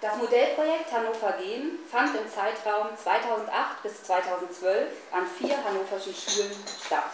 [0.00, 6.52] Das Modellprojekt Hannover Gen fand im Zeitraum 2008 bis 2012 an vier hannoverschen Schulen
[6.86, 7.10] statt.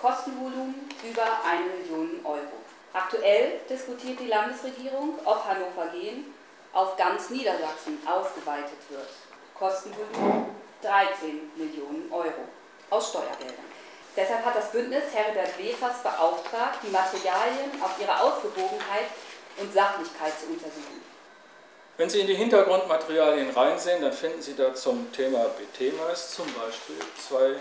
[0.00, 2.58] Kostenvolumen über eine Million Euro.
[2.92, 6.34] Aktuell diskutiert die Landesregierung, ob Hannover Gen
[6.72, 9.08] auf ganz Niedersachsen ausgeweitet wird.
[9.54, 12.48] Kostenvolumen 13 Millionen Euro
[12.90, 13.70] aus Steuergeldern.
[14.16, 19.06] Deshalb hat das Bündnis Herbert Wefers beauftragt, die Materialien auf ihre Ausgewogenheit
[19.58, 21.11] und Sachlichkeit zu untersuchen.
[21.98, 26.96] Wenn Sie in die Hintergrundmaterialien reinsehen, dann finden Sie da zum Thema BT-Mais zum Beispiel
[27.28, 27.56] zwei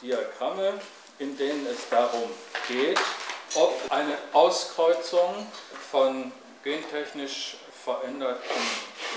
[0.00, 0.72] Diagramme,
[1.18, 2.30] in denen es darum
[2.66, 2.98] geht,
[3.54, 5.46] ob eine Auskreuzung
[5.90, 8.62] von gentechnisch verändertem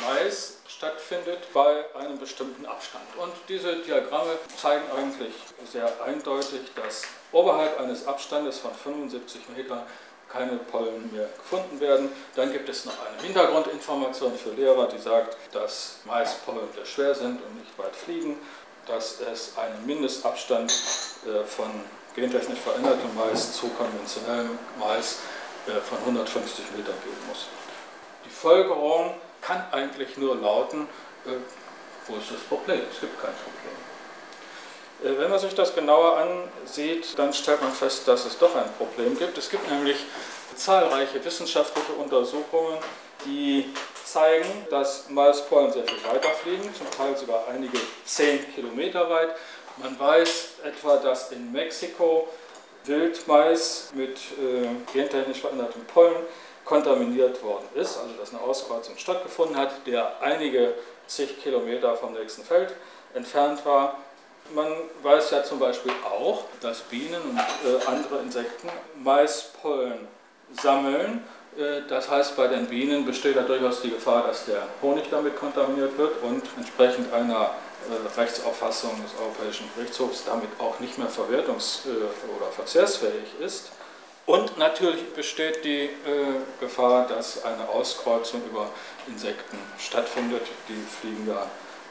[0.05, 3.05] Mais stattfindet bei einem bestimmten Abstand.
[3.17, 5.33] Und diese Diagramme zeigen eigentlich
[5.71, 9.83] sehr eindeutig, dass oberhalb eines Abstandes von 75 Metern
[10.31, 12.09] keine Pollen mehr gefunden werden.
[12.35, 17.41] Dann gibt es noch eine Hintergrundinformation für Lehrer, die sagt, dass Maispollen sehr schwer sind
[17.41, 18.37] und nicht weit fliegen,
[18.85, 20.71] dass es einen Mindestabstand
[21.25, 21.69] äh, von
[22.15, 25.19] gentechnisch verändertem Mais zu konventionellem Mais
[25.67, 27.47] äh, von 150 Metern geben muss.
[28.25, 30.87] Die Folgerung kann eigentlich nur lauten,
[31.25, 31.31] äh,
[32.07, 32.81] wo ist das Problem?
[32.91, 33.96] Es gibt kein Problem.
[35.03, 38.71] Äh, wenn man sich das genauer ansieht, dann stellt man fest, dass es doch ein
[38.77, 39.37] Problem gibt.
[39.37, 39.97] Es gibt nämlich
[40.55, 42.77] zahlreiche wissenschaftliche Untersuchungen,
[43.25, 43.73] die
[44.05, 49.29] zeigen, dass Maispollen sehr viel weiter fliegen, zum Teil sogar einige zehn Kilometer weit.
[49.77, 52.27] Man weiß etwa, dass in Mexiko
[52.85, 56.15] Wildmais mit äh, gentechnisch veränderten Pollen
[56.65, 60.73] kontaminiert worden ist, also dass eine Auskreuzung stattgefunden hat, der einige
[61.05, 62.73] zig Kilometer vom nächsten Feld
[63.13, 63.97] entfernt war.
[64.53, 64.67] Man
[65.03, 68.69] weiß ja zum Beispiel auch, dass Bienen und äh, andere Insekten
[69.03, 70.07] Maispollen
[70.61, 71.23] sammeln.
[71.57, 75.35] Äh, das heißt, bei den Bienen besteht da durchaus die Gefahr, dass der Honig damit
[75.35, 77.51] kontaminiert wird und entsprechend einer
[77.89, 83.71] äh, Rechtsauffassung des Europäischen Gerichtshofs damit auch nicht mehr verwertungs- äh, oder verzehrsfähig ist.
[84.25, 85.89] Und natürlich besteht die äh,
[86.59, 88.69] Gefahr, dass eine Auskreuzung über
[89.07, 90.43] Insekten stattfindet.
[90.67, 91.45] Die fliegen ja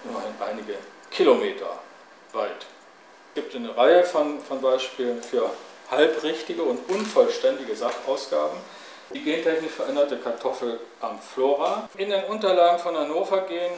[0.05, 0.79] immerhin einige
[1.11, 1.79] Kilometer
[2.37, 2.67] weit.
[3.35, 5.51] Es gibt eine Reihe von, von Beispielen für
[5.91, 8.57] halbrichtige und unvollständige Sachausgaben.
[9.15, 11.89] Die gentechnisch veränderte Kartoffel am Flora.
[11.97, 13.73] In den Unterlagen von Hannover gehen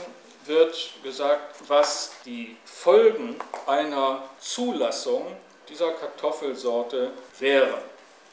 [0.46, 3.36] wird gesagt, was die Folgen
[3.66, 5.26] einer Zulassung
[5.68, 7.80] dieser Kartoffelsorte wären.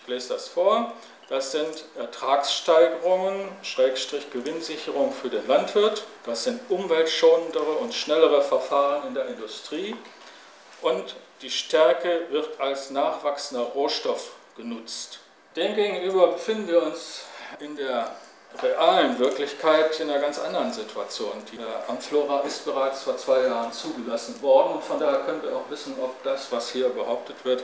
[0.01, 0.93] Ich lese das vor.
[1.27, 6.03] Das sind Ertragssteigerungen, Schrägstrich Gewinnsicherung für den Landwirt.
[6.25, 9.95] Das sind umweltschonendere und schnellere Verfahren in der Industrie
[10.81, 15.19] und die Stärke wird als nachwachsender Rohstoff genutzt.
[15.55, 17.23] Demgegenüber befinden wir uns
[17.59, 18.15] in der
[18.61, 21.33] realen Wirklichkeit in einer ganz anderen Situation.
[21.51, 25.69] Die Amflora ist bereits vor zwei Jahren zugelassen worden und von daher können wir auch
[25.69, 27.63] wissen, ob das, was hier behauptet wird,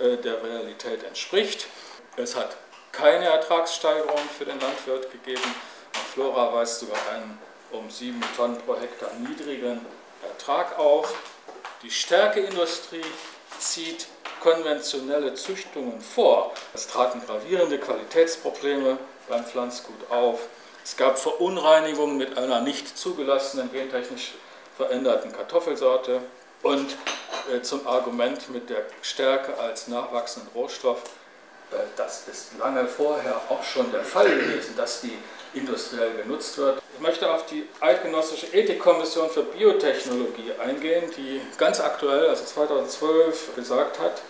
[0.00, 1.66] äh, der Realität entspricht.
[2.16, 2.56] Es hat
[2.92, 5.54] keine Ertragssteigerung für den Landwirt gegeben.
[5.94, 7.38] Amflora weist sogar einen
[7.72, 9.84] um sieben Tonnen pro Hektar niedrigen
[10.22, 11.14] Ertrag auf.
[11.82, 13.04] Die Stärkeindustrie
[13.58, 14.06] zieht
[14.40, 16.52] konventionelle Züchtungen vor.
[16.74, 20.40] Es traten gravierende Qualitätsprobleme beim Pflanzgut auf.
[20.82, 24.32] Es gab Verunreinigungen mit einer nicht zugelassenen gentechnisch
[24.76, 26.20] veränderten Kartoffelsorte
[26.62, 26.96] und
[27.52, 31.02] äh, zum Argument mit der Stärke als nachwachsenden Rohstoff.
[31.72, 35.16] Äh, das ist lange vorher auch schon der Fall gewesen, dass die
[35.54, 36.80] industriell genutzt wird.
[36.94, 43.98] Ich möchte auf die Eidgenössische Ethikkommission für Biotechnologie eingehen, die ganz aktuell, also 2012, gesagt
[43.98, 44.22] hat,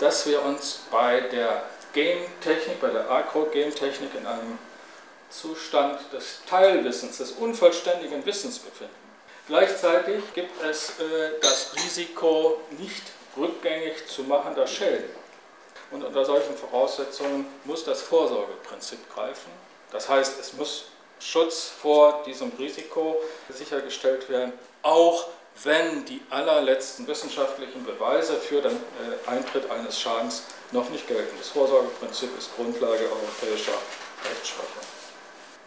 [0.00, 1.62] dass wir uns bei der
[1.92, 4.58] Gentechnik, bei der Agrogentechnik in einem
[5.30, 8.94] Zustand des Teilwissens, des unvollständigen Wissens befinden.
[9.48, 13.02] Gleichzeitig gibt es äh, das Risiko nicht
[13.36, 15.04] rückgängig zu machender Schäden.
[15.90, 19.50] Und unter solchen Voraussetzungen muss das Vorsorgeprinzip greifen.
[19.92, 20.86] Das heißt, es muss
[21.20, 23.16] Schutz vor diesem Risiko
[23.48, 24.52] sichergestellt werden,
[24.82, 25.26] auch
[25.62, 30.42] wenn die allerletzten wissenschaftlichen Beweise für den äh, Eintritt eines Schadens
[30.72, 31.34] noch nicht gelten.
[31.38, 33.72] Das Vorsorgeprinzip ist Grundlage europäischer
[34.28, 34.82] Rechtsprechung.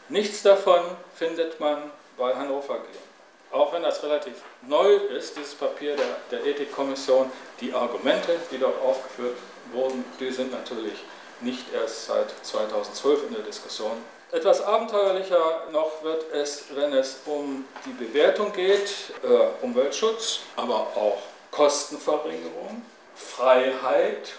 [0.10, 0.82] Nichts davon
[1.16, 3.09] findet man bei Hannover gehen.
[3.52, 4.34] Auch wenn das relativ
[4.68, 9.38] neu ist, dieses Papier der, der Ethikkommission, die Argumente, die dort aufgeführt
[9.72, 11.00] wurden, die sind natürlich
[11.42, 13.94] nicht erst seit 2012 in der Diskussion.
[14.32, 18.94] Etwas abenteuerlicher noch wird es, wenn es um die Bewertung geht,
[19.24, 21.18] äh, Umweltschutz, aber auch
[21.50, 22.84] Kostenverringerung,
[23.16, 24.34] Freiheit,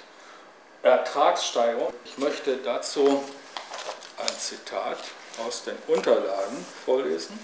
[0.85, 1.93] Ertragssteigerung.
[2.05, 3.25] Ich möchte dazu
[4.19, 4.99] ein Zitat
[5.45, 7.39] aus den Unterlagen vorlesen.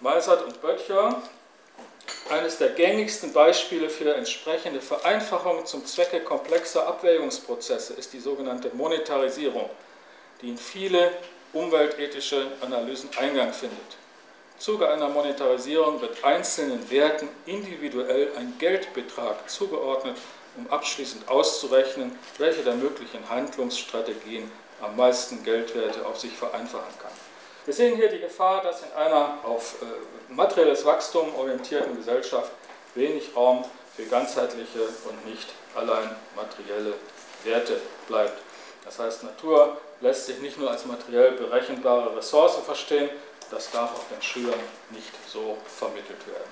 [0.00, 1.22] Meisert und Böttcher.
[2.28, 9.70] Eines der gängigsten Beispiele für entsprechende Vereinfachung zum Zwecke komplexer Abwägungsprozesse ist die sogenannte Monetarisierung,
[10.42, 11.12] die in viele
[11.54, 13.78] umweltethische Analysen Eingang findet.
[13.78, 20.16] Im Zuge einer Monetarisierung wird einzelnen Werten individuell ein Geldbetrag zugeordnet,
[20.58, 24.50] um abschließend auszurechnen, welche der möglichen Handlungsstrategien
[24.82, 27.12] am meisten Geldwerte auf sich vereinfachen kann.
[27.66, 32.52] Wir sehen hier die Gefahr, dass in einer auf äh, materielles Wachstum orientierten Gesellschaft
[32.94, 33.64] wenig Raum
[33.96, 36.94] für ganzheitliche und nicht allein materielle
[37.42, 38.40] Werte bleibt.
[38.84, 43.10] Das heißt, Natur lässt sich nicht nur als materiell berechenbare Ressource verstehen,
[43.50, 44.60] das darf auch den Schülern
[44.90, 46.50] nicht so vermittelt werden.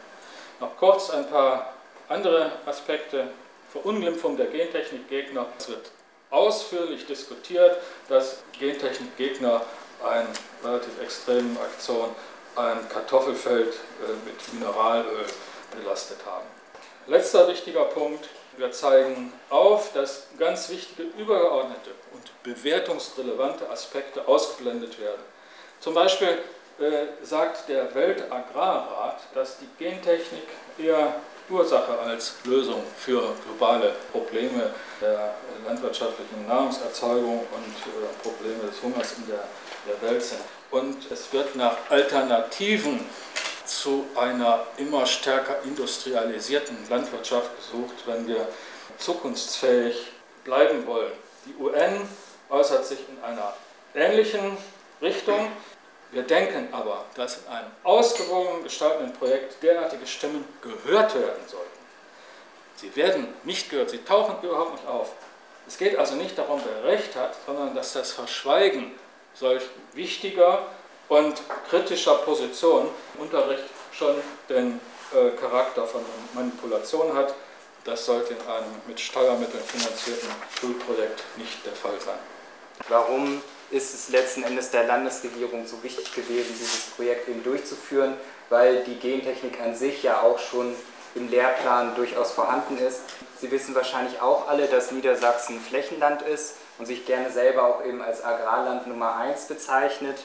[0.59, 1.75] Noch kurz ein paar
[2.09, 3.29] andere Aspekte.
[3.71, 5.47] Verunglimpfung der Gentechnikgegner.
[5.59, 5.91] Es wird
[6.31, 7.77] ausführlich diskutiert,
[8.09, 9.63] dass Gentechnikgegner
[10.05, 10.29] eine
[10.63, 12.11] relativ extreme Aktion
[12.57, 15.25] ein Kartoffelfeld äh, mit Mineralöl
[15.77, 16.47] belastet haben.
[17.07, 18.29] Letzter wichtiger Punkt.
[18.57, 25.21] Wir zeigen auf, dass ganz wichtige übergeordnete und bewertungsrelevante Aspekte ausgeblendet werden.
[25.81, 26.39] Zum Beispiel
[26.81, 30.49] äh, sagt der Weltagrarrat, dass die Gentechnik
[30.79, 31.15] eher
[31.51, 35.35] Ursache als Lösung für globale Probleme der
[35.67, 39.45] landwirtschaftlichen Nahrungserzeugung und äh, Probleme des Hungers in der,
[39.87, 40.41] der Welt sind.
[40.71, 43.05] Und es wird nach Alternativen
[43.67, 48.49] zu einer immer stärker industrialisierten Landwirtschaft gesucht, wenn wir
[48.99, 50.13] zukunftsfähig
[50.45, 51.13] bleiben wollen.
[51.47, 52.09] Die UN
[52.51, 53.55] äußert sich in einer
[53.95, 54.57] ähnlichen
[55.01, 55.49] Richtung.
[56.13, 61.75] Wir denken aber, dass in einem ausgewogen gestaltenden Projekt derartige Stimmen gehört werden sollten.
[62.77, 65.13] Sie werden nicht gehört, sie tauchen überhaupt nicht auf.
[65.67, 68.93] Es geht also nicht darum, wer Recht hat, sondern dass das Verschweigen
[69.35, 69.63] solch
[69.95, 70.67] wichtiger
[71.09, 74.17] und kritischer Positionen Unterricht schon
[74.49, 74.81] den
[75.15, 76.03] äh, Charakter von
[76.35, 77.35] Manipulation hat.
[77.85, 80.29] Das sollte in einem mit Steuermitteln finanzierten
[80.59, 82.19] Schulprojekt nicht der Fall sein.
[82.89, 83.43] Warum
[83.75, 88.15] ist es letzten Endes der Landesregierung so wichtig gewesen, dieses Projekt eben durchzuführen,
[88.49, 90.75] weil die Gentechnik an sich ja auch schon
[91.17, 93.01] im Lehrplan durchaus vorhanden ist.
[93.41, 98.01] Sie wissen wahrscheinlich auch alle, dass Niedersachsen Flächenland ist und sich gerne selber auch eben
[98.01, 100.19] als Agrarland Nummer 1 bezeichnet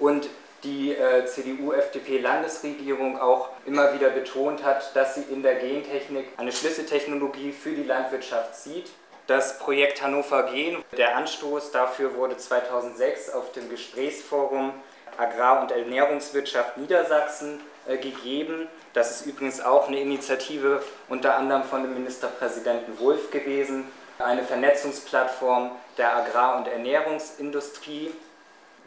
[0.00, 0.28] und
[0.64, 7.52] die äh, CDU-FDP-Landesregierung auch immer wieder betont hat, dass sie in der Gentechnik eine Schlüsseltechnologie
[7.52, 8.90] für die Landwirtschaft sieht
[9.28, 14.72] das Projekt Hannover Gen, der Anstoß dafür wurde 2006 auf dem Gesprächsforum
[15.18, 18.68] Agrar- und Ernährungswirtschaft Niedersachsen äh, gegeben.
[18.94, 23.86] Das ist übrigens auch eine Initiative unter anderem von dem Ministerpräsidenten Wulff gewesen,
[24.18, 28.10] eine Vernetzungsplattform der Agrar- und Ernährungsindustrie.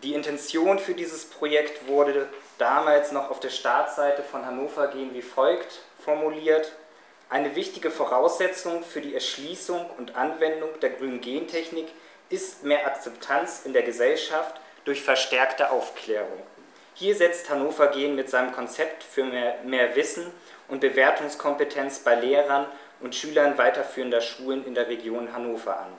[0.02, 2.28] Die Intention für dieses Projekt wurde
[2.58, 6.72] damals noch auf der Startseite von Hannover Gen wie folgt formuliert.
[7.32, 11.88] Eine wichtige Voraussetzung für die Erschließung und Anwendung der grünen Gentechnik
[12.28, 16.44] ist mehr Akzeptanz in der Gesellschaft durch verstärkte Aufklärung.
[16.94, 20.30] Hier setzt Hannover Gen mit seinem Konzept für mehr, mehr Wissen
[20.68, 22.66] und Bewertungskompetenz bei Lehrern
[23.00, 25.94] und Schülern weiterführender Schulen in der Region Hannover an.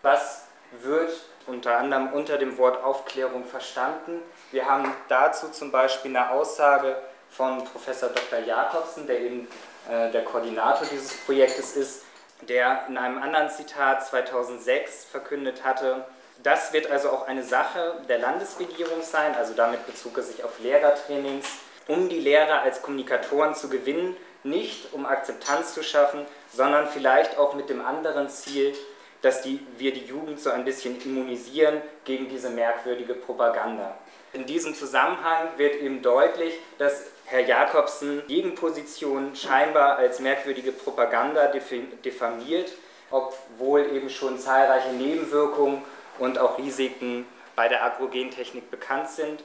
[0.00, 0.46] Was
[0.80, 1.12] wird
[1.46, 4.22] unter anderem unter dem Wort Aufklärung verstanden?
[4.50, 6.96] Wir haben dazu zum Beispiel eine Aussage
[7.36, 8.40] von Professor Dr.
[8.40, 9.48] Jakobsen, der eben
[9.90, 12.04] äh, der Koordinator dieses Projektes ist,
[12.48, 16.04] der in einem anderen Zitat 2006 verkündet hatte,
[16.42, 20.58] das wird also auch eine Sache der Landesregierung sein, also damit bezog er sich auf
[20.60, 21.46] Lehrertrainings,
[21.88, 27.54] um die Lehrer als Kommunikatoren zu gewinnen, nicht um Akzeptanz zu schaffen, sondern vielleicht auch
[27.54, 28.74] mit dem anderen Ziel,
[29.24, 33.96] dass die, wir die Jugend so ein bisschen immunisieren gegen diese merkwürdige Propaganda.
[34.34, 41.50] In diesem Zusammenhang wird eben deutlich, dass Herr Jakobsen Gegenpositionen scheinbar als merkwürdige Propaganda
[42.04, 42.72] diffamiert,
[43.10, 45.82] obwohl eben schon zahlreiche Nebenwirkungen
[46.18, 47.24] und auch Risiken
[47.56, 49.42] bei der Agrogentechnik bekannt sind.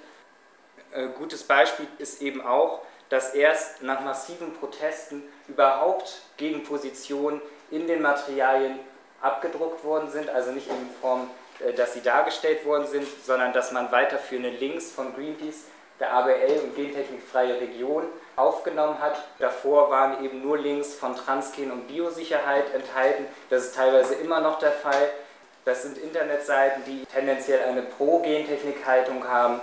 [0.93, 7.87] Ein äh, gutes Beispiel ist eben auch, dass erst nach massiven Protesten überhaupt Gegenpositionen in
[7.87, 8.79] den Materialien
[9.21, 13.71] abgedruckt worden sind, also nicht in Form, äh, dass sie dargestellt worden sind, sondern dass
[13.71, 15.65] man weiterführende Links von Greenpeace
[15.99, 18.03] der ABL und Gentechnikfreie Region
[18.35, 19.21] aufgenommen hat.
[19.39, 23.25] Davor waren eben nur Links von Transgen und Biosicherheit enthalten.
[23.49, 25.09] Das ist teilweise immer noch der Fall.
[25.65, 29.59] Das sind Internetseiten, die tendenziell eine Pro-Gentechnik-Haltung haben